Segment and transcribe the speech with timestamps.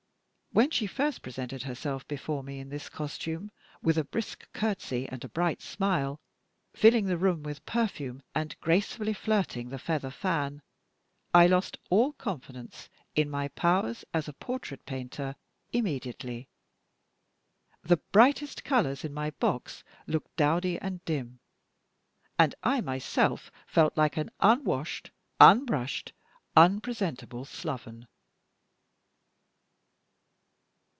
[0.53, 3.51] When she first presented herself before me in this costume,
[3.81, 6.19] with a brisk courtesy and a bright smile,
[6.73, 10.61] filling the room with perfume, and gracefully flirting the feather fan,
[11.33, 15.37] I lost all confidence in my powers as a portrait painter
[15.71, 16.49] immediately.
[17.81, 21.39] The brightest colors in my box looked dowdy and dim,
[22.37, 26.11] and I myself felt like an unwashed, unbrushed,
[26.57, 28.05] unpresentable sloven.